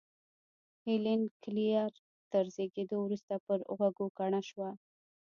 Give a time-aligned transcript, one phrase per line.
[0.85, 1.91] هېلېن کېلر
[2.31, 4.69] تر زېږېدو وروسته پر غوږو کڼه شوه